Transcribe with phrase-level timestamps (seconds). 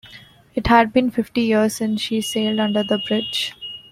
[0.55, 3.53] It had been fifty years since she sailed under the bridge.